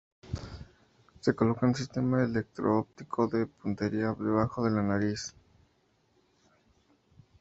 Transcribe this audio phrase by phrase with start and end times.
[1.19, 5.35] Se coloca un sistema electro-óptico de puntería debajo de la nariz.